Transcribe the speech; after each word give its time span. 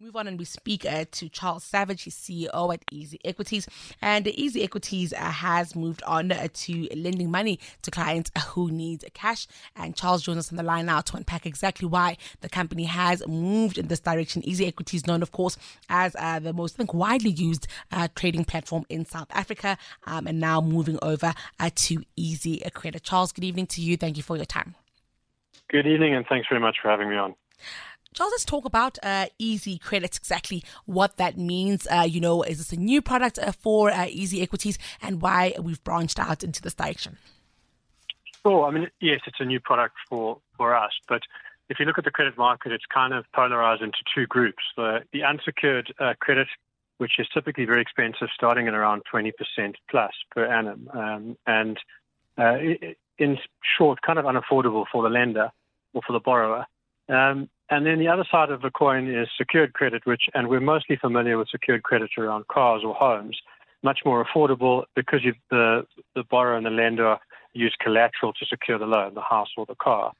move 0.00 0.14
on 0.14 0.28
and 0.28 0.38
we 0.38 0.44
speak 0.44 0.86
uh, 0.86 1.04
to 1.10 1.28
Charles 1.28 1.64
Savage, 1.64 2.02
he's 2.02 2.14
CEO 2.14 2.72
at 2.72 2.84
Easy 2.92 3.18
Equities. 3.24 3.66
And 4.00 4.28
Easy 4.28 4.62
Equities 4.62 5.12
uh, 5.12 5.16
has 5.16 5.74
moved 5.74 6.04
on 6.04 6.30
uh, 6.30 6.46
to 6.52 6.88
lending 6.94 7.32
money 7.32 7.58
to 7.82 7.90
clients 7.90 8.30
who 8.50 8.70
need 8.70 9.04
cash. 9.14 9.48
And 9.74 9.96
Charles 9.96 10.22
joins 10.22 10.38
us 10.38 10.52
on 10.52 10.56
the 10.56 10.62
line 10.62 10.86
now 10.86 11.00
to 11.00 11.16
unpack 11.16 11.46
exactly 11.46 11.88
why 11.88 12.16
the 12.42 12.48
company 12.48 12.84
has 12.84 13.26
moved 13.26 13.76
in 13.76 13.88
this 13.88 13.98
direction. 13.98 14.46
Easy 14.46 14.66
Equities, 14.66 15.04
known, 15.06 15.20
of 15.20 15.32
course, 15.32 15.56
as 15.88 16.14
uh, 16.16 16.38
the 16.38 16.52
most 16.52 16.76
I 16.76 16.78
think, 16.78 16.94
widely 16.94 17.30
used 17.30 17.66
uh, 17.90 18.06
trading 18.14 18.44
platform 18.44 18.84
in 18.88 19.04
South 19.04 19.28
Africa, 19.32 19.76
um, 20.06 20.28
and 20.28 20.38
now 20.38 20.60
moving 20.60 20.98
over 21.02 21.34
uh, 21.58 21.70
to 21.74 22.04
Easy 22.14 22.62
Credit. 22.72 23.02
Charles, 23.02 23.32
good 23.32 23.44
evening 23.44 23.66
to 23.68 23.80
you. 23.80 23.96
Thank 23.96 24.16
you 24.16 24.22
for 24.22 24.36
your 24.36 24.44
time. 24.44 24.76
Good 25.68 25.88
evening, 25.88 26.14
and 26.14 26.24
thanks 26.28 26.46
very 26.48 26.60
much 26.60 26.76
for 26.80 26.88
having 26.88 27.10
me 27.10 27.16
on. 27.16 27.34
Charles, 28.14 28.32
let's 28.32 28.44
talk 28.44 28.64
about 28.64 28.98
uh, 29.02 29.26
Easy 29.38 29.78
Credit, 29.78 30.16
exactly 30.16 30.64
what 30.86 31.18
that 31.18 31.36
means. 31.36 31.86
Uh, 31.86 32.06
you 32.08 32.20
know, 32.20 32.42
is 32.42 32.58
this 32.58 32.72
a 32.72 32.80
new 32.80 33.02
product 33.02 33.38
uh, 33.38 33.52
for 33.52 33.90
uh, 33.90 34.06
Easy 34.08 34.42
Equities 34.42 34.78
and 35.02 35.20
why 35.20 35.54
we've 35.60 35.82
branched 35.84 36.18
out 36.18 36.42
into 36.42 36.62
this 36.62 36.74
direction? 36.74 37.18
Well, 38.44 38.64
I 38.64 38.70
mean, 38.70 38.88
yes, 39.00 39.20
it's 39.26 39.40
a 39.40 39.44
new 39.44 39.60
product 39.60 39.96
for, 40.08 40.38
for 40.56 40.74
us, 40.74 40.92
but 41.08 41.22
if 41.68 41.78
you 41.78 41.84
look 41.84 41.98
at 41.98 42.04
the 42.04 42.10
credit 42.10 42.38
market, 42.38 42.72
it's 42.72 42.86
kind 42.86 43.12
of 43.12 43.24
polarized 43.34 43.82
into 43.82 43.98
two 44.14 44.26
groups. 44.26 44.62
The, 44.76 45.00
the 45.12 45.22
unsecured 45.22 45.92
uh, 46.00 46.14
credit, 46.18 46.48
which 46.96 47.12
is 47.18 47.26
typically 47.32 47.66
very 47.66 47.82
expensive, 47.82 48.28
starting 48.34 48.68
at 48.68 48.74
around 48.74 49.02
20% 49.12 49.32
plus 49.90 50.12
per 50.34 50.46
annum, 50.46 50.88
um, 50.94 51.36
and 51.46 51.78
uh, 52.38 52.56
in 53.18 53.38
short, 53.76 54.00
kind 54.02 54.18
of 54.18 54.24
unaffordable 54.24 54.84
for 54.90 55.02
the 55.02 55.10
lender 55.10 55.50
or 55.92 56.02
for 56.06 56.12
the 56.12 56.20
borrower. 56.20 56.66
Um, 57.08 57.50
and 57.70 57.84
then 57.84 57.98
the 57.98 58.08
other 58.08 58.24
side 58.30 58.50
of 58.50 58.62
the 58.62 58.70
coin 58.70 59.12
is 59.14 59.28
secured 59.36 59.74
credit, 59.74 60.06
which, 60.06 60.22
and 60.34 60.48
we're 60.48 60.60
mostly 60.60 60.96
familiar 60.96 61.36
with 61.36 61.48
secured 61.48 61.82
credit 61.82 62.10
around 62.16 62.48
cars 62.48 62.82
or 62.84 62.94
homes, 62.94 63.38
much 63.82 64.00
more 64.04 64.24
affordable 64.24 64.84
because 64.96 65.20
the, 65.50 65.86
the 66.14 66.24
borrower 66.24 66.56
and 66.56 66.66
the 66.66 66.70
lender 66.70 67.16
use 67.52 67.76
collateral 67.80 68.32
to 68.32 68.46
secure 68.46 68.78
the 68.78 68.86
loan, 68.86 69.14
the 69.14 69.20
house 69.20 69.48
or 69.56 69.66
the 69.66 69.74
car. 69.74 70.12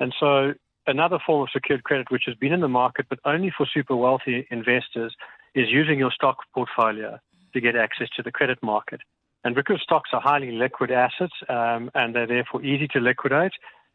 And 0.00 0.14
so 0.18 0.54
another 0.86 1.18
form 1.24 1.42
of 1.42 1.48
secured 1.52 1.84
credit, 1.84 2.10
which 2.10 2.24
has 2.26 2.34
been 2.34 2.52
in 2.52 2.60
the 2.60 2.68
market, 2.68 3.06
but 3.08 3.20
only 3.24 3.52
for 3.56 3.66
super 3.72 3.96
wealthy 3.96 4.46
investors, 4.50 5.14
is 5.54 5.68
using 5.68 5.98
your 5.98 6.10
stock 6.10 6.38
portfolio 6.54 7.18
to 7.52 7.60
get 7.60 7.76
access 7.76 8.08
to 8.16 8.22
the 8.22 8.30
credit 8.30 8.58
market. 8.62 9.00
And 9.44 9.54
because 9.54 9.80
stocks 9.82 10.10
are 10.12 10.20
highly 10.20 10.52
liquid 10.52 10.90
assets 10.90 11.32
um, 11.48 11.90
and 11.94 12.14
they're 12.14 12.26
therefore 12.26 12.62
easy 12.64 12.88
to 12.88 13.00
liquidate, 13.00 13.52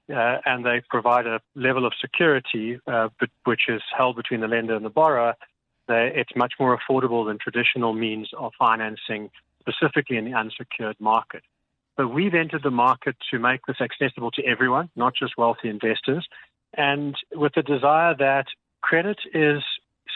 uh, 0.09 0.37
and 0.45 0.65
they 0.65 0.81
provide 0.89 1.25
a 1.25 1.39
level 1.55 1.85
of 1.85 1.93
security 1.99 2.79
uh, 2.87 3.09
which 3.45 3.69
is 3.69 3.81
held 3.95 4.15
between 4.15 4.41
the 4.41 4.47
lender 4.47 4.75
and 4.75 4.83
the 4.83 4.89
borrower, 4.89 5.35
they, 5.87 6.11
it's 6.15 6.35
much 6.35 6.53
more 6.59 6.77
affordable 6.77 7.25
than 7.25 7.37
traditional 7.37 7.93
means 7.93 8.29
of 8.37 8.53
financing, 8.57 9.29
specifically 9.59 10.17
in 10.17 10.25
the 10.25 10.33
unsecured 10.33 10.97
market. 10.99 11.43
But 11.95 12.07
we've 12.07 12.33
entered 12.33 12.63
the 12.63 12.71
market 12.71 13.15
to 13.31 13.39
make 13.39 13.61
this 13.67 13.79
accessible 13.79 14.31
to 14.31 14.45
everyone, 14.45 14.89
not 14.95 15.13
just 15.15 15.37
wealthy 15.37 15.69
investors, 15.69 16.27
and 16.75 17.15
with 17.33 17.53
the 17.53 17.61
desire 17.61 18.15
that 18.17 18.47
credit 18.81 19.19
is 19.33 19.61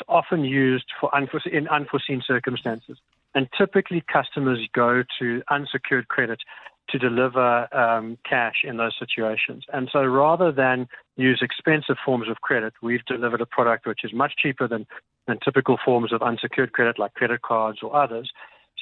often 0.08 0.44
used 0.44 0.86
for 1.00 1.16
unforeseen, 1.16 1.54
in 1.54 1.68
unforeseen 1.68 2.22
circumstances. 2.26 2.98
And 3.36 3.48
typically, 3.58 4.04
customers 4.12 4.60
go 4.74 5.04
to 5.20 5.44
unsecured 5.50 6.08
credit 6.08 6.40
to 6.90 6.98
deliver 6.98 7.74
um, 7.76 8.18
cash 8.28 8.58
in 8.64 8.78
those 8.78 8.96
situations. 8.98 9.64
And 9.74 9.90
so 9.92 10.04
rather 10.04 10.52
than 10.52 10.88
use 11.16 11.40
expensive 11.42 11.98
forms 12.04 12.30
of 12.30 12.42
credit, 12.42 12.74
we've 12.82 13.06
delivered 13.06 13.42
a 13.42 13.46
product 13.46 13.86
which 13.86 14.04
is 14.04 14.14
much 14.14 14.34
cheaper 14.38 14.68
than, 14.68 14.86
than 15.28 15.40
typical 15.44 15.78
forms 15.84 16.14
of 16.14 16.22
unsecured 16.22 16.74
credit 16.74 17.00
like 17.00 17.14
credit 17.14 17.42
cards 17.42 17.80
or 17.82 17.96
others. 17.96 18.32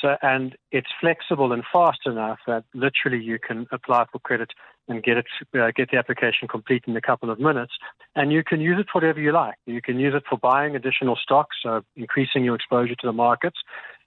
So, 0.01 0.17
and 0.21 0.55
it's 0.71 0.89
flexible 0.99 1.53
and 1.53 1.63
fast 1.71 1.99
enough 2.05 2.39
that 2.47 2.65
literally 2.73 3.23
you 3.23 3.39
can 3.39 3.65
apply 3.71 4.05
for 4.11 4.19
credit 4.19 4.51
and 4.87 5.01
get 5.01 5.17
it, 5.17 5.25
uh, 5.57 5.71
get 5.75 5.89
the 5.89 5.97
application 5.97 6.47
complete 6.47 6.83
in 6.85 6.95
a 6.95 7.01
couple 7.01 7.31
of 7.31 7.39
minutes. 7.39 7.73
And 8.15 8.31
you 8.31 8.43
can 8.43 8.61
use 8.61 8.77
it 8.79 8.87
for 8.91 9.01
whatever 9.01 9.19
you 9.19 9.31
like. 9.31 9.55
You 9.65 9.81
can 9.81 9.99
use 9.99 10.13
it 10.13 10.23
for 10.29 10.37
buying 10.37 10.75
additional 10.75 11.15
stocks, 11.15 11.57
so 11.63 11.81
increasing 11.95 12.43
your 12.43 12.55
exposure 12.55 12.95
to 12.95 13.07
the 13.07 13.13
markets. 13.13 13.57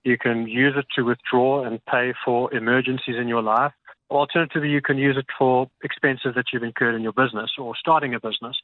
You 0.04 0.16
can 0.18 0.46
use 0.46 0.74
it 0.76 0.86
to 0.94 1.02
withdraw 1.02 1.64
and 1.64 1.84
pay 1.86 2.14
for 2.24 2.54
emergencies 2.54 3.16
in 3.20 3.26
your 3.26 3.42
life. 3.42 3.72
Alternatively, 4.10 4.70
you 4.70 4.80
can 4.80 4.96
use 4.96 5.16
it 5.18 5.26
for 5.38 5.70
expenses 5.82 6.32
that 6.34 6.46
you've 6.52 6.62
incurred 6.62 6.94
in 6.94 7.02
your 7.02 7.12
business 7.12 7.52
or 7.58 7.74
starting 7.76 8.14
a 8.14 8.20
business. 8.20 8.56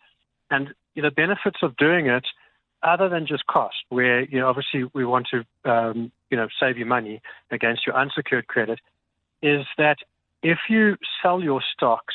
And 0.50 0.74
you 0.94 1.02
know, 1.02 1.10
benefits 1.10 1.58
of 1.62 1.76
doing 1.76 2.06
it, 2.06 2.24
other 2.82 3.08
than 3.08 3.26
just 3.26 3.46
cost, 3.46 3.76
where 3.88 4.22
you 4.24 4.38
know 4.38 4.48
obviously 4.48 4.84
we 4.94 5.04
want 5.04 5.28
to 5.32 5.70
um, 5.70 6.12
you 6.30 6.36
know 6.36 6.48
save 6.60 6.78
you 6.78 6.86
money 6.86 7.20
against 7.50 7.86
your 7.86 7.96
unsecured 7.96 8.46
credit, 8.46 8.78
is 9.42 9.66
that 9.78 9.98
if 10.42 10.58
you 10.68 10.96
sell 11.22 11.42
your 11.42 11.62
stocks 11.74 12.14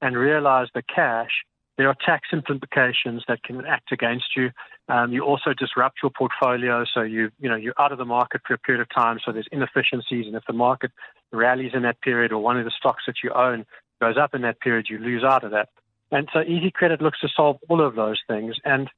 and 0.00 0.16
realize 0.16 0.68
the 0.74 0.82
cash, 0.82 1.30
there 1.78 1.88
are 1.88 1.96
tax 2.04 2.28
implications 2.32 3.24
that 3.28 3.42
can 3.42 3.64
act 3.64 3.92
against 3.92 4.36
you. 4.36 4.50
Um, 4.88 5.12
you 5.12 5.24
also 5.24 5.54
disrupt 5.56 5.98
your 6.02 6.10
portfolio, 6.10 6.84
so 6.92 7.02
you 7.02 7.30
you 7.38 7.48
know 7.48 7.56
you're 7.56 7.74
out 7.78 7.92
of 7.92 7.98
the 7.98 8.04
market 8.04 8.42
for 8.46 8.54
a 8.54 8.58
period 8.58 8.82
of 8.82 8.88
time. 8.94 9.18
So 9.24 9.32
there's 9.32 9.48
inefficiencies, 9.52 10.26
and 10.26 10.34
if 10.34 10.42
the 10.46 10.52
market 10.52 10.90
rallies 11.32 11.72
in 11.74 11.82
that 11.82 12.00
period, 12.00 12.32
or 12.32 12.42
one 12.42 12.58
of 12.58 12.64
the 12.64 12.72
stocks 12.76 13.04
that 13.06 13.16
you 13.22 13.30
own 13.32 13.64
goes 14.00 14.16
up 14.18 14.34
in 14.34 14.42
that 14.42 14.60
period, 14.60 14.86
you 14.90 14.98
lose 14.98 15.24
out 15.24 15.44
of 15.44 15.52
that. 15.52 15.68
And 16.10 16.28
so 16.32 16.42
Easy 16.42 16.70
Credit 16.70 17.00
looks 17.00 17.20
to 17.20 17.28
solve 17.34 17.56
all 17.68 17.84
of 17.84 17.94
those 17.94 18.20
things. 18.28 18.56
And 18.64 18.90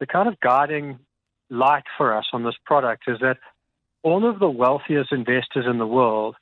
the 0.00 0.06
kind 0.06 0.28
of 0.28 0.38
guiding 0.40 0.98
light 1.48 1.84
for 1.96 2.14
us 2.14 2.26
on 2.32 2.44
this 2.44 2.56
product 2.66 3.04
is 3.06 3.18
that 3.20 3.38
all 4.02 4.28
of 4.28 4.38
the 4.38 4.50
wealthiest 4.50 5.12
investors 5.12 5.64
in 5.68 5.78
the 5.78 5.86
world 5.86 6.36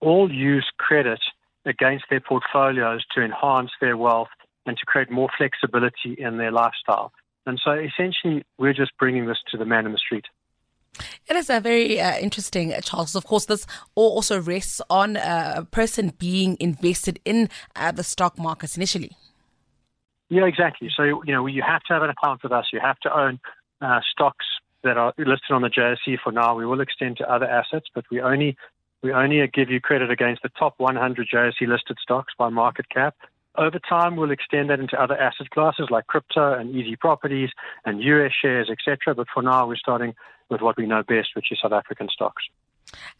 all 0.00 0.32
use 0.32 0.68
credit 0.78 1.20
against 1.64 2.06
their 2.10 2.20
portfolios 2.20 3.04
to 3.14 3.22
enhance 3.22 3.70
their 3.80 3.96
wealth 3.96 4.28
and 4.66 4.76
to 4.76 4.86
create 4.86 5.10
more 5.10 5.28
flexibility 5.36 6.14
in 6.18 6.38
their 6.38 6.50
lifestyle. 6.50 7.12
And 7.46 7.60
so 7.64 7.72
essentially, 7.72 8.44
we're 8.58 8.74
just 8.74 8.92
bringing 8.98 9.26
this 9.26 9.38
to 9.50 9.56
the 9.56 9.64
man 9.64 9.86
in 9.86 9.92
the 9.92 9.98
street. 9.98 10.26
It 11.28 11.36
is 11.36 11.48
a 11.48 11.60
very 11.60 12.00
uh, 12.00 12.18
interesting, 12.18 12.72
uh, 12.72 12.80
Charles. 12.80 13.14
Of 13.14 13.24
course, 13.24 13.46
this 13.46 13.66
also 13.94 14.40
rests 14.40 14.80
on 14.90 15.16
uh, 15.16 15.54
a 15.56 15.64
person 15.64 16.12
being 16.18 16.56
invested 16.60 17.20
in 17.24 17.48
uh, 17.76 17.92
the 17.92 18.02
stock 18.02 18.38
markets 18.38 18.76
initially. 18.76 19.12
Yeah, 20.28 20.44
exactly. 20.44 20.90
So, 20.94 21.22
you 21.24 21.32
know, 21.32 21.46
you 21.46 21.62
have 21.62 21.82
to 21.84 21.94
have 21.94 22.02
an 22.02 22.10
account 22.10 22.42
with 22.42 22.52
us. 22.52 22.66
You 22.72 22.80
have 22.80 22.98
to 23.00 23.16
own 23.16 23.40
uh, 23.80 24.00
stocks 24.12 24.44
that 24.82 24.96
are 24.96 25.12
listed 25.18 25.50
on 25.50 25.62
the 25.62 25.68
JSE 25.68 26.18
for 26.22 26.32
now. 26.32 26.54
We 26.56 26.66
will 26.66 26.80
extend 26.80 27.18
to 27.18 27.32
other 27.32 27.46
assets, 27.46 27.86
but 27.94 28.04
we 28.10 28.20
only 28.20 28.56
we 29.02 29.12
only 29.12 29.46
give 29.52 29.70
you 29.70 29.80
credit 29.80 30.10
against 30.10 30.42
the 30.42 30.50
top 30.50 30.74
100 30.76 31.28
JSE 31.32 31.66
listed 31.66 31.96
stocks 32.02 32.34
by 32.38 32.50
market 32.50 32.88
cap. 32.90 33.16
Over 33.56 33.78
time, 33.80 34.16
we'll 34.16 34.30
extend 34.30 34.70
that 34.70 34.80
into 34.80 35.00
other 35.00 35.16
asset 35.16 35.50
classes 35.50 35.88
like 35.90 36.06
crypto 36.06 36.52
and 36.52 36.74
easy 36.74 36.96
properties 36.96 37.50
and 37.84 38.02
US 38.02 38.32
shares, 38.40 38.70
etc. 38.70 39.14
But 39.14 39.26
for 39.32 39.42
now, 39.42 39.66
we're 39.66 39.76
starting 39.76 40.14
with 40.48 40.60
what 40.60 40.76
we 40.76 40.86
know 40.86 41.02
best, 41.02 41.30
which 41.34 41.50
is 41.50 41.58
South 41.60 41.72
African 41.72 42.08
stocks. 42.08 42.44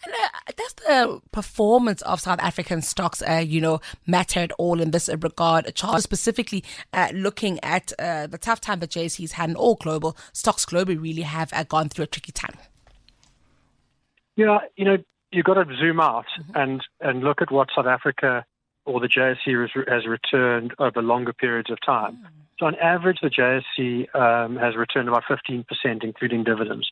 And 0.05 0.15
uh, 0.15 0.53
does 0.57 0.73
the 0.75 1.21
performance 1.33 2.03
of 2.03 2.21
South 2.21 2.41
African 2.41 2.83
stocks, 2.83 3.23
uh, 3.23 3.45
you 3.47 3.61
know, 3.61 3.81
matter 4.07 4.41
at 4.41 4.53
all 4.53 4.81
in 4.81 4.91
this 4.91 5.09
regard? 5.09 5.73
Charles, 5.75 6.03
specifically 6.03 6.65
uh, 6.93 7.09
looking 7.13 7.61
at 7.63 7.93
uh, 7.99 8.27
the 8.27 8.39
tough 8.39 8.61
time 8.61 8.81
that 8.81 8.91
JSE's 8.91 9.33
had 9.33 9.51
and 9.51 9.57
all 9.57 9.77
global 9.77 10.17
stocks 10.33 10.65
globally 10.65 11.01
really 11.01 11.23
have 11.23 11.53
uh, 11.53 11.65
gone 11.65 11.89
through 11.89 12.05
a 12.05 12.09
tricky 12.09 12.33
time. 12.33 12.57
Yeah, 14.37 14.59
you 14.77 14.85
know, 14.85 14.97
you've 15.31 15.45
got 15.45 15.55
to 15.55 15.77
zoom 15.77 16.01
out 16.01 16.27
mm-hmm. 16.41 16.57
and, 16.57 16.83
and 17.01 17.23
look 17.23 17.43
at 17.43 17.53
what 17.53 17.69
South 17.75 17.87
Africa 17.87 18.45
or 18.91 19.01
the 19.01 19.09
JSE 19.09 19.89
has 19.89 20.07
returned 20.07 20.75
over 20.79 21.01
longer 21.01 21.33
periods 21.33 21.71
of 21.71 21.79
time. 21.81 22.17
Mm. 22.17 22.27
So 22.59 22.67
on 22.67 22.75
average, 22.77 23.19
the 23.23 23.31
JSE 23.31 24.15
um, 24.15 24.57
has 24.57 24.77
returned 24.77 25.09
about 25.09 25.25
15%, 25.25 25.65
including 26.03 26.45
dividends. 26.45 26.91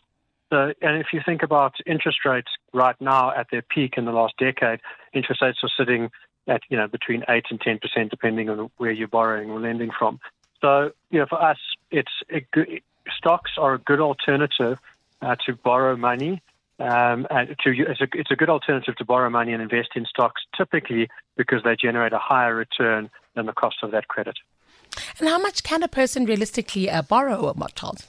So, 0.51 0.73
and 0.81 0.97
if 0.97 1.09
you 1.13 1.21
think 1.25 1.43
about 1.43 1.75
interest 1.85 2.25
rates 2.25 2.49
right 2.73 2.99
now 3.01 3.33
at 3.37 3.49
their 3.51 3.63
peak 3.63 3.95
in 3.99 4.07
the 4.07 4.13
last 4.13 4.35
decade, 4.39 4.81
interest 5.13 5.43
rates 5.43 5.59
are 5.63 5.71
sitting 5.77 6.11
at 6.47 6.63
you 6.71 6.79
know 6.79 6.89
between 6.89 7.23
eight 7.29 7.45
and 7.51 7.61
ten 7.61 7.79
percent, 7.79 8.11
depending 8.11 8.49
on 8.49 8.71
where 8.79 8.91
you're 8.91 9.09
borrowing 9.09 9.51
or 9.51 9.61
lending 9.61 9.91
from. 9.91 10.19
So, 10.63 10.93
you 11.11 11.19
know, 11.19 11.27
for 11.27 11.43
us, 11.43 11.59
it's 11.91 12.11
good, 12.53 12.81
stocks 13.15 13.53
are 13.59 13.75
a 13.75 13.79
good 13.79 14.01
alternative 14.01 14.79
uh, 15.21 15.37
to 15.45 15.55
borrow 15.55 15.97
money 15.97 16.43
um, 16.79 17.27
to, 17.31 17.71
it's, 17.71 18.01
a, 18.01 18.09
it's 18.15 18.31
a 18.31 18.37
good 18.37 18.49
alternative 18.49 18.97
to 18.97 19.05
borrow 19.05 19.31
money 19.31 19.53
and 19.53 19.63
invest 19.63 19.91
in 19.97 20.07
stocks, 20.07 20.43
typically 20.57 21.09
because 21.37 21.63
they 21.65 21.77
generate 21.77 22.13
a 22.13 22.19
higher 22.19 22.55
return 22.55 23.11
than 23.35 23.47
the 23.47 23.53
cost 23.53 23.77
of 23.83 23.91
that 23.91 24.09
credit. 24.09 24.37
And 25.19 25.29
how 25.29 25.39
much 25.39 25.63
can 25.63 25.83
a 25.83 25.89
person 25.89 26.25
realistically 26.25 26.91
uh, 26.91 27.03
borrow, 27.03 27.55
Charles? 27.75 28.07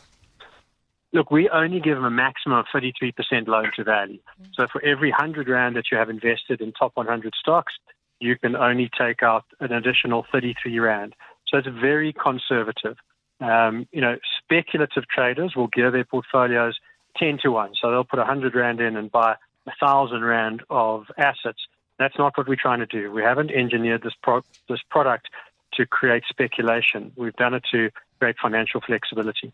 look, 1.14 1.32
we 1.32 1.50
only 1.50 1.80
give 1.80 1.96
them 1.96 2.06
a 2.06 2.12
maximum 2.12 2.60
of 2.60 2.66
33% 2.74 3.48
loan 3.48 3.72
to 3.76 3.84
value. 3.84 4.20
So 4.54 4.68
for 4.72 4.84
every 4.84 5.10
100 5.10 5.48
Rand 5.48 5.76
that 5.76 5.86
you 5.92 5.98
have 5.98 6.10
invested 6.10 6.62
in 6.62 6.72
top 6.72 6.92
100 6.96 7.34
stocks, 7.40 7.74
you 8.20 8.38
can 8.38 8.56
only 8.56 8.90
take 8.98 9.24
out 9.24 9.46
an 9.60 9.72
additional 9.72 10.26
33 10.32 10.80
Rand. 10.80 11.16
So 11.48 11.58
it's 11.58 11.68
very 11.68 12.14
conservative. 12.14 12.98
Um, 13.40 13.88
you 13.92 14.02
know, 14.02 14.18
speculative 14.44 15.06
traders 15.08 15.56
will 15.56 15.68
gear 15.68 15.92
their 15.92 16.04
portfolios 16.04 16.78
10 17.20 17.40
to 17.44 17.52
1. 17.52 17.74
So 17.80 17.92
they'll 17.92 18.04
put 18.04 18.20
100 18.20 18.56
Rand 18.56 18.80
in 18.80 18.96
and 18.96 19.12
buy 19.12 19.36
1,000 19.66 20.24
Rand 20.24 20.64
of 20.70 21.06
assets. 21.18 21.60
That's 21.98 22.18
not 22.18 22.38
what 22.38 22.48
we're 22.48 22.56
trying 22.56 22.80
to 22.80 22.86
do. 22.86 23.12
We 23.12 23.22
haven't 23.22 23.52
engineered 23.52 24.04
this, 24.04 24.14
pro- 24.24 24.44
this 24.70 24.80
product 24.90 25.28
to 25.74 25.86
create 25.86 26.24
speculation. 26.30 27.12
We've 27.16 27.36
done 27.36 27.54
it 27.54 27.64
to 27.72 27.90
create 28.20 28.38
financial 28.42 28.82
flexibility. 28.82 29.54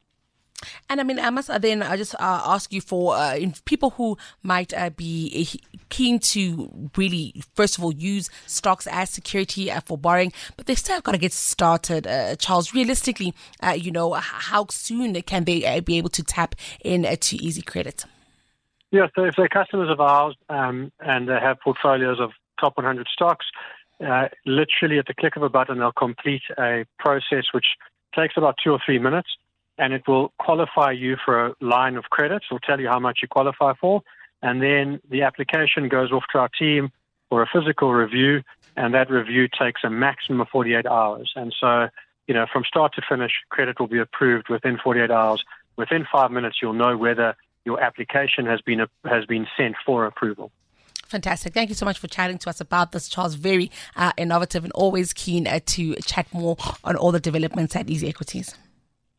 And 0.89 1.01
I 1.01 1.03
mean, 1.03 1.19
I 1.19 1.29
must 1.29 1.49
then 1.61 1.83
I 1.83 1.97
just 1.97 2.15
uh, 2.15 2.41
ask 2.45 2.71
you 2.71 2.81
for 2.81 3.15
uh, 3.15 3.37
people 3.65 3.91
who 3.91 4.17
might 4.41 4.73
uh, 4.73 4.89
be 4.89 5.59
keen 5.89 6.19
to 6.19 6.89
really, 6.95 7.41
first 7.53 7.77
of 7.77 7.83
all, 7.83 7.93
use 7.93 8.29
stocks 8.45 8.87
as 8.87 9.09
security 9.09 9.71
uh, 9.71 9.81
for 9.81 9.97
borrowing, 9.97 10.31
but 10.57 10.65
they 10.65 10.75
still 10.75 10.95
have 10.95 11.03
got 11.03 11.13
to 11.13 11.17
get 11.17 11.33
started. 11.33 12.07
Uh, 12.07 12.35
Charles, 12.35 12.73
realistically, 12.73 13.33
uh, 13.61 13.71
you 13.71 13.91
know, 13.91 14.13
how 14.13 14.65
soon 14.69 15.21
can 15.23 15.45
they 15.45 15.79
be 15.81 15.97
able 15.97 16.09
to 16.09 16.23
tap 16.23 16.55
into 16.81 17.35
Easy 17.35 17.61
Credit? 17.61 18.05
Yeah, 18.91 19.07
so 19.15 19.25
if 19.25 19.35
they're 19.35 19.49
customers 19.49 19.89
of 19.89 19.99
ours 19.99 20.35
um, 20.49 20.91
and 20.99 21.27
they 21.27 21.39
have 21.39 21.59
portfolios 21.59 22.19
of 22.19 22.31
top 22.59 22.77
100 22.77 23.07
stocks, 23.11 23.45
literally 24.45 24.99
at 24.99 25.07
the 25.07 25.13
click 25.13 25.35
of 25.35 25.43
a 25.43 25.49
button, 25.49 25.79
they'll 25.79 25.91
complete 25.91 26.43
a 26.57 26.85
process 26.99 27.45
which 27.53 27.65
takes 28.15 28.35
about 28.37 28.55
two 28.63 28.71
or 28.71 28.79
three 28.85 28.99
minutes 28.99 29.29
and 29.77 29.93
it 29.93 30.03
will 30.07 30.31
qualify 30.39 30.91
you 30.91 31.17
for 31.23 31.47
a 31.47 31.55
line 31.59 31.97
of 31.97 32.05
credit. 32.05 32.43
It'll 32.49 32.59
tell 32.59 32.79
you 32.79 32.87
how 32.87 32.99
much 32.99 33.19
you 33.21 33.27
qualify 33.27 33.73
for. 33.79 34.01
And 34.45 34.61
then 34.61 34.99
the 35.09 35.23
application 35.23 35.89
goes 35.89 36.11
off 36.11 36.23
to 36.31 36.37
our 36.37 36.49
team 36.49 36.91
for 37.29 37.41
a 37.41 37.47
physical 37.51 37.91
review, 37.91 38.43
and 38.77 38.93
that 38.93 39.09
review 39.09 39.47
takes 39.47 39.81
a 39.83 39.89
maximum 39.89 40.39
of 40.41 40.49
48 40.49 40.85
hours. 40.85 41.33
And 41.35 41.51
so, 41.59 41.87
you 42.27 42.35
know, 42.35 42.45
from 42.53 42.63
start 42.63 42.93
to 42.93 43.01
finish, 43.09 43.31
credit 43.49 43.79
will 43.79 43.87
be 43.87 43.97
approved 43.97 44.47
within 44.47 44.77
48 44.77 45.09
hours. 45.09 45.43
Within 45.77 46.05
five 46.11 46.29
minutes, 46.29 46.57
you'll 46.61 46.73
know 46.73 46.95
whether 46.95 47.35
your 47.65 47.81
application 47.81 48.45
has 48.45 48.61
been 48.61 48.85
has 49.03 49.25
been 49.25 49.47
sent 49.57 49.77
for 49.83 50.05
approval. 50.05 50.51
Fantastic. 51.07 51.55
Thank 51.55 51.69
you 51.69 51.75
so 51.75 51.85
much 51.85 51.97
for 51.97 52.07
chatting 52.07 52.37
to 52.37 52.49
us 52.51 52.61
about 52.61 52.91
this, 52.91 53.09
Charles. 53.09 53.33
Very 53.33 53.71
uh, 53.95 54.11
innovative 54.15 54.63
and 54.63 54.73
always 54.73 55.11
keen 55.11 55.47
uh, 55.47 55.59
to 55.65 55.95
chat 56.01 56.31
more 56.31 56.55
on 56.83 56.95
all 56.95 57.11
the 57.11 57.19
developments 57.19 57.75
at 57.75 57.89
Easy 57.89 58.07
Equities. 58.07 58.55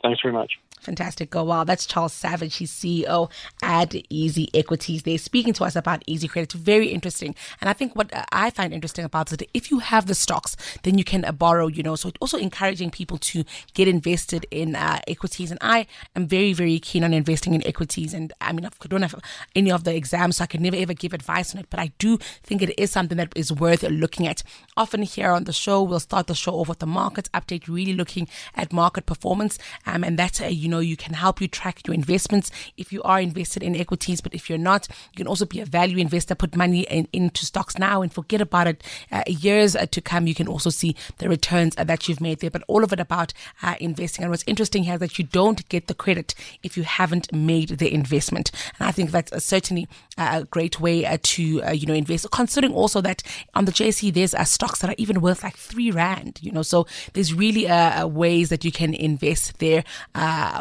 Thanks 0.03 0.21
very 0.23 0.35
much. 0.35 0.53
Fantastic. 0.81 1.31
Go 1.31 1.45
wow. 1.45 1.65
That's 1.65 1.85
Charles 1.85 2.13
Savage. 2.13 2.57
He's 2.57 2.71
CEO 2.71 3.31
at 3.63 3.95
Easy 4.09 4.49
Equities. 4.55 5.03
They're 5.03 5.19
speaking 5.19 5.53
to 5.55 5.65
us 5.65 5.75
about 5.75 6.05
Easy 6.07 6.29
Credit. 6.29 6.53
Very 6.53 6.89
interesting. 6.89 7.35
And 7.61 7.69
I 7.69 7.73
think 7.73 7.97
what 7.97 8.11
I 8.31 8.51
find 8.51 8.73
interesting 8.73 9.05
about 9.05 9.33
it, 9.33 9.49
if 9.53 9.71
you 9.71 9.81
have 9.81 10.07
the 10.07 10.15
stocks, 10.15 10.57
then 10.85 10.97
you 10.97 11.05
can 11.05 11.25
uh, 11.25 11.33
borrow, 11.33 11.67
you 11.67 11.83
know, 11.83 11.97
so 11.97 12.09
it's 12.09 12.19
also 12.21 12.39
encouraging 12.39 12.91
people 12.91 13.19
to 13.19 13.45
get 13.75 13.89
invested 13.89 14.47
in 14.51 14.77
uh, 14.77 15.01
equities. 15.09 15.51
And 15.51 15.59
I 15.61 15.87
am 16.15 16.29
very, 16.29 16.53
very 16.53 16.79
keen 16.79 17.03
on 17.03 17.13
investing 17.13 17.55
in 17.55 17.67
equities. 17.67 18.15
And 18.15 18.33
I 18.41 18.53
mean, 18.53 18.65
I 18.65 18.71
don't 18.87 19.03
have 19.03 19.17
any 19.57 19.73
of 19.73 19.85
the 19.85 19.95
exams, 19.95 20.37
so 20.37 20.45
I 20.45 20.47
can 20.47 20.63
never 20.63 20.77
ever 20.77 20.95
give 20.95 21.13
advice 21.13 21.55
on 21.55 21.61
it, 21.61 21.67
but 21.71 21.81
I 21.81 21.93
do 21.99 22.19
think 22.43 22.63
it 22.63 22.79
is 22.79 22.91
something 22.91 23.19
that 23.19 23.33
is 23.35 23.53
worth 23.53 23.83
looking 23.83 24.27
at. 24.27 24.43
Often 24.77 25.03
here 25.03 25.31
on 25.31 25.45
the 25.45 25.53
show, 25.53 25.83
we'll 25.83 26.01
start 26.01 26.27
the 26.27 26.35
show 26.35 26.53
off 26.53 26.69
with 26.69 26.79
the 26.79 26.87
market 26.87 27.29
update, 27.33 27.67
really 27.67 27.95
looking 27.95 28.29
at 28.55 28.73
market 28.73 29.07
performance. 29.07 29.59
Um, 29.87 30.05
and 30.05 30.19
that's, 30.19 30.41
a, 30.41 30.51
you 30.67 30.71
know, 30.71 30.81
you 30.81 30.97
can 30.97 31.15
help 31.15 31.41
you 31.41 31.47
track 31.47 31.87
your 31.87 31.95
investments 31.95 32.51
if 32.77 32.93
you 32.93 33.01
are 33.05 33.21
invested 33.21 33.63
in 33.63 33.77
equities. 33.77 34.21
But 34.21 34.35
if 34.35 34.51
you're 34.51 34.59
not, 34.59 34.89
you 35.13 35.17
can 35.17 35.29
also 35.29 35.47
be 35.47 35.61
a 35.61 35.65
value 35.65 35.99
investor, 35.99 36.35
put 36.35 36.57
money 36.57 36.81
in, 36.81 37.07
into 37.13 37.47
stocks 37.47 37.79
now 37.79 38.03
and 38.03 38.13
forget 38.13 38.41
about 38.41 38.67
it. 38.67 38.83
Uh, 39.13 39.23
years 39.29 39.77
uh, 39.77 39.87
to 39.87 40.01
come, 40.01 40.27
you 40.27 40.35
can 40.35 40.49
also 40.49 40.69
see 40.69 40.97
the 41.19 41.29
returns 41.29 41.77
uh, 41.79 41.85
that 41.85 42.09
you've 42.09 42.21
made 42.21 42.41
there. 42.41 42.51
But 42.51 42.65
all 42.67 42.83
of 42.83 42.93
it 42.93 42.99
about 42.99 43.33
uh, 43.63 43.77
investing. 43.79 44.25
And 44.25 44.33
what's 44.33 44.43
interesting 44.49 44.83
here 44.83 44.95
is 44.95 45.01
that 45.01 45.21
you 45.21 45.25
don't 45.27 45.69
get 45.69 45.87
the 45.87 45.95
credit 45.95 46.35
if 46.65 46.77
you 46.77 46.83
haven't 46.83 47.33
made 47.33 47.69
the 47.69 47.95
investment. 47.95 48.51
And 48.81 48.89
I 48.89 48.91
think 48.91 49.13
that's 49.13 49.45
certainly 49.45 49.87
a 50.19 50.45
great 50.47 50.81
way 50.81 51.07
uh, 51.07 51.19
to, 51.23 51.63
uh, 51.63 51.71
you 51.71 51.87
know, 51.87 51.95
invest. 51.95 52.29
Considering 52.33 52.75
also 52.75 53.01
that 53.03 53.23
on 53.55 53.67
the 53.67 53.73
JSE, 53.73 54.13
there's 54.13 54.35
stocks 54.51 54.81
that 54.81 54.91
are 54.91 54.97
even 54.99 55.21
worth 55.21 55.45
like 55.45 55.57
three 55.57 55.93
rand, 55.93 56.41
you 56.43 56.51
know, 56.51 56.63
so 56.63 56.89
there's 57.13 57.33
really 57.33 57.67
ways 58.09 58.49
that 58.49 58.65
you 58.65 58.73
can 58.73 58.95
invest 58.95 59.61
there 59.61 59.85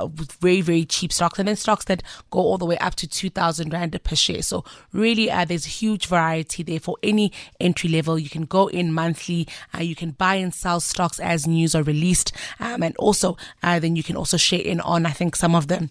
with 0.03 0.33
very, 0.33 0.61
very 0.61 0.85
cheap 0.85 1.11
stocks 1.11 1.39
and 1.39 1.47
then 1.47 1.55
stocks 1.55 1.85
that 1.85 2.03
go 2.31 2.39
all 2.39 2.57
the 2.57 2.65
way 2.65 2.77
up 2.79 2.95
to 2.95 3.07
2000 3.07 3.71
Rand 3.71 3.99
per 4.03 4.15
share. 4.15 4.41
So 4.41 4.63
really, 4.91 5.31
uh, 5.31 5.45
there's 5.45 5.65
a 5.65 5.69
huge 5.69 6.07
variety 6.07 6.63
there 6.63 6.79
for 6.79 6.97
any 7.03 7.31
entry 7.59 7.89
level. 7.89 8.19
You 8.19 8.29
can 8.29 8.45
go 8.45 8.67
in 8.67 8.93
monthly. 8.93 9.47
Uh, 9.73 9.81
you 9.81 9.95
can 9.95 10.11
buy 10.11 10.35
and 10.35 10.53
sell 10.53 10.79
stocks 10.79 11.19
as 11.19 11.47
news 11.47 11.75
are 11.75 11.83
released. 11.83 12.31
Um, 12.59 12.83
and 12.83 12.95
also, 12.97 13.37
uh, 13.63 13.79
then 13.79 13.95
you 13.95 14.03
can 14.03 14.15
also 14.15 14.37
share 14.37 14.61
in 14.61 14.79
on, 14.81 15.05
I 15.05 15.11
think, 15.11 15.35
some 15.35 15.55
of 15.55 15.67
the 15.67 15.89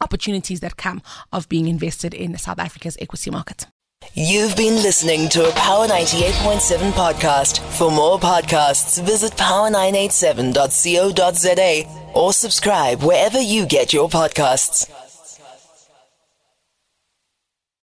opportunities 0.00 0.60
that 0.60 0.76
come 0.76 1.02
of 1.32 1.48
being 1.48 1.68
invested 1.68 2.14
in 2.14 2.36
South 2.36 2.58
Africa's 2.58 2.96
equity 3.00 3.30
market. 3.30 3.66
You've 4.14 4.56
been 4.56 4.82
listening 4.82 5.28
to 5.30 5.48
a 5.48 5.52
Power 5.52 5.86
98.7 5.86 6.92
podcast. 6.92 7.60
For 7.78 7.90
more 7.90 8.18
podcasts, 8.18 9.02
visit 9.02 9.32
power987.co.za 9.32 12.01
or 12.14 12.32
subscribe 12.32 13.02
wherever 13.02 13.40
you 13.40 13.66
get 13.66 13.92
your 13.92 14.08
podcasts. 14.08 14.90